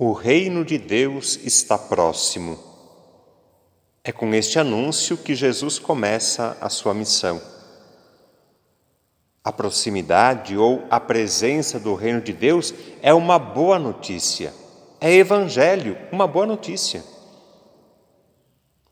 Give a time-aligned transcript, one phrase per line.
[0.00, 2.56] O reino de Deus está próximo.
[4.04, 7.42] É com este anúncio que Jesus começa a sua missão.
[9.42, 12.72] A proximidade ou a presença do reino de Deus
[13.02, 14.54] é uma boa notícia.
[15.00, 17.02] É evangelho, uma boa notícia.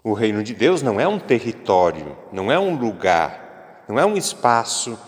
[0.03, 4.17] O reino de Deus não é um território, não é um lugar, não é um
[4.17, 4.99] espaço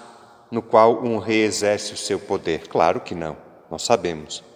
[0.48, 2.68] no qual um rei exerce o seu poder.
[2.68, 3.36] Claro que não,
[3.68, 4.46] nós sabemos.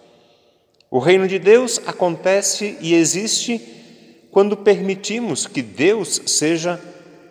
[0.93, 6.79] O reino de Deus acontece e existe quando permitimos que Deus seja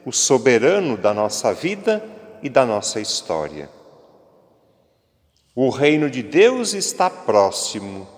[0.04, 2.04] o soberano da nossa vida
[2.42, 3.70] e da nossa história.
[5.54, 8.08] O reino de Deus está próximo.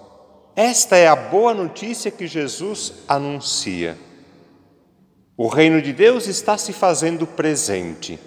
[0.57, 3.99] Esta é a boa notícia que Jesus anuncia.
[5.37, 8.19] O reino de Deus está se fazendo presente.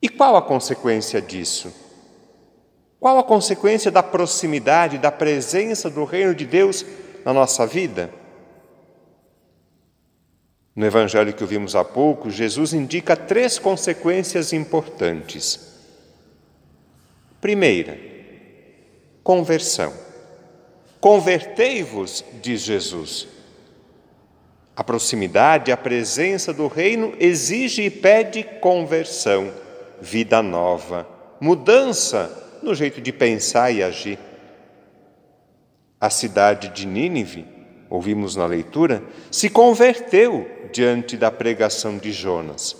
[0.00, 1.81] E qual a consequência disso?
[3.02, 6.86] Qual a consequência da proximidade, da presença do reino de Deus
[7.24, 8.14] na nossa vida?
[10.72, 15.80] No evangelho que ouvimos há pouco, Jesus indica três consequências importantes.
[17.40, 17.98] Primeira,
[19.24, 19.92] conversão.
[21.00, 23.26] Convertei-vos, diz Jesus.
[24.76, 29.52] A proximidade, a presença do reino exige e pede conversão,
[30.00, 31.04] vida nova,
[31.40, 34.18] mudança no jeito de pensar e agir.
[36.00, 37.46] A cidade de Nínive,
[37.88, 42.76] ouvimos na leitura, se converteu diante da pregação de Jonas.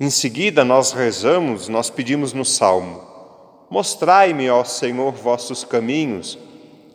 [0.00, 3.02] Em seguida, nós rezamos, nós pedimos no salmo:
[3.68, 6.38] Mostrai-me, ó Senhor, vossos caminhos,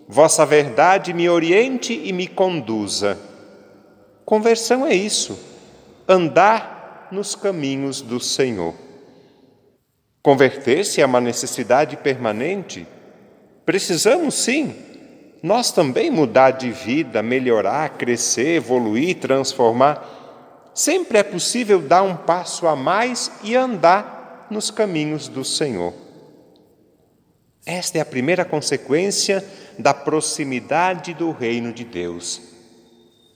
[0.07, 3.19] vossa verdade me oriente e me conduza.
[4.25, 5.38] Conversão é isso,
[6.07, 8.73] andar nos caminhos do Senhor.
[10.23, 12.88] Converter-se é uma necessidade permanente.
[13.66, 14.73] Precisamos sim,
[15.44, 20.72] nós também mudar de vida, melhorar, crescer, evoluir, transformar.
[20.73, 25.94] Sempre é possível dar um passo a mais e andar nos caminhos do Senhor.
[27.66, 29.44] Esta é a primeira consequência
[29.78, 32.41] da proximidade do reino de Deus,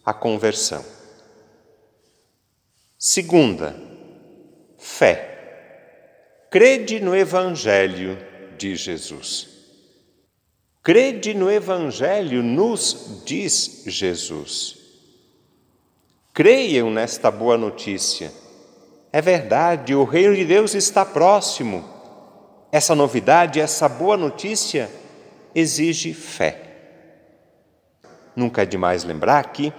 [0.06, 0.84] a conversão.
[2.98, 3.76] Segunda,
[4.78, 5.37] fé.
[6.50, 8.18] Crede no Evangelho
[8.58, 9.50] de Jesus.
[10.82, 14.78] Crede no Evangelho, nos diz Jesus.
[16.34, 18.32] Creiam nesta boa notícia.
[19.12, 21.84] É verdade, o reino de Deus está próximo.
[22.72, 24.90] Essa novidade, essa boa notícia
[25.54, 26.62] exige fé.
[28.34, 29.74] Nunca é demais lembrar que,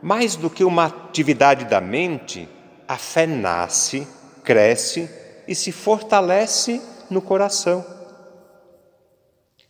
[0.00, 2.48] mais do que uma atividade da mente,
[2.86, 4.06] a fé nasce,
[4.44, 5.21] cresce
[5.52, 6.80] e se fortalece
[7.10, 7.84] no coração.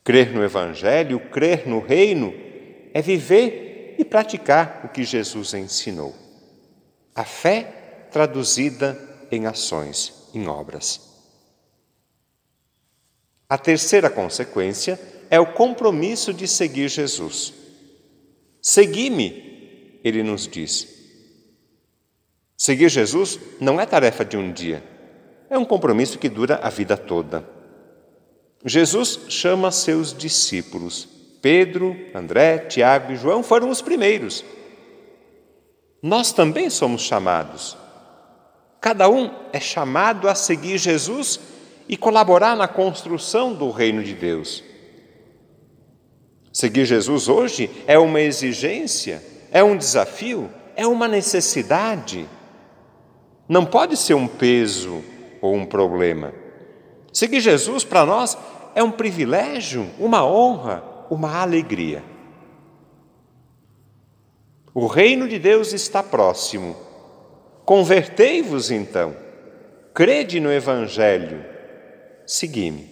[0.04, 2.32] Crer no Evangelho, crer no Reino,
[2.94, 6.14] é viver e praticar o que Jesus ensinou.
[7.16, 8.96] A fé traduzida
[9.28, 11.00] em ações, em obras.
[13.48, 17.52] A terceira consequência é o compromisso de seguir Jesus.
[18.60, 20.86] Segui-me, ele nos diz.
[22.56, 24.91] Seguir Jesus não é tarefa de um dia,
[25.52, 27.46] é um compromisso que dura a vida toda.
[28.64, 31.06] Jesus chama seus discípulos.
[31.42, 34.42] Pedro, André, Tiago e João foram os primeiros.
[36.02, 37.76] Nós também somos chamados.
[38.80, 41.38] Cada um é chamado a seguir Jesus
[41.86, 44.64] e colaborar na construção do reino de Deus.
[46.50, 52.26] Seguir Jesus hoje é uma exigência, é um desafio, é uma necessidade.
[53.46, 55.04] Não pode ser um peso,
[55.42, 56.32] ou um problema.
[57.12, 58.38] Seguir Jesus para nós
[58.74, 62.02] é um privilégio, uma honra, uma alegria.
[64.72, 66.74] O reino de Deus está próximo.
[67.66, 69.14] Convertei-vos então,
[69.92, 71.44] crede no Evangelho,
[72.26, 72.91] segui-me.